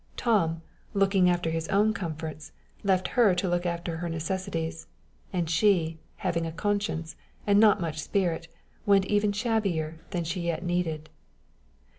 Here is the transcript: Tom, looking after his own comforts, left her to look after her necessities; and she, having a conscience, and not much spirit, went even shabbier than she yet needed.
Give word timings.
Tom, 0.17 0.63
looking 0.95 1.29
after 1.29 1.51
his 1.51 1.67
own 1.67 1.93
comforts, 1.93 2.53
left 2.83 3.09
her 3.09 3.35
to 3.35 3.47
look 3.47 3.67
after 3.67 3.97
her 3.97 4.09
necessities; 4.09 4.87
and 5.31 5.47
she, 5.47 5.99
having 6.15 6.47
a 6.47 6.51
conscience, 6.51 7.15
and 7.45 7.59
not 7.59 7.79
much 7.79 8.01
spirit, 8.01 8.47
went 8.87 9.05
even 9.05 9.31
shabbier 9.31 9.99
than 10.09 10.23
she 10.23 10.41
yet 10.41 10.63
needed. 10.63 11.11